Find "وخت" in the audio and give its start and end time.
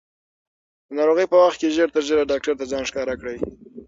1.43-1.57